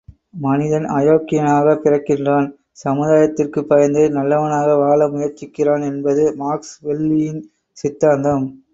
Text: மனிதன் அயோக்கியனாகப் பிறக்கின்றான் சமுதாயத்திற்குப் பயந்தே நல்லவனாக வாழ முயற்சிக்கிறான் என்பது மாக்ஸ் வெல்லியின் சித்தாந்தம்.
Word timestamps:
மனிதன் 0.43 0.85
அயோக்கியனாகப் 0.91 1.83
பிறக்கின்றான் 1.83 2.47
சமுதாயத்திற்குப் 2.83 3.69
பயந்தே 3.69 4.07
நல்லவனாக 4.09 4.75
வாழ 4.77 5.09
முயற்சிக்கிறான் 5.09 5.85
என்பது 5.85 6.25
மாக்ஸ் 6.39 6.75
வெல்லியின் 6.81 7.41
சித்தாந்தம். 7.77 8.47